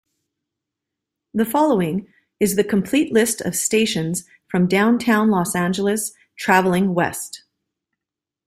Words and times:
The 1.35 1.45
following 1.45 2.07
is 2.39 2.55
the 2.55 2.63
complete 2.63 3.13
list 3.13 3.39
of 3.41 3.53
stations 3.55 4.23
from 4.47 4.65
Downtown 4.67 5.29
Los 5.29 5.53
Angeles 5.55 6.11
traveling 6.35 6.95
west. 6.95 7.43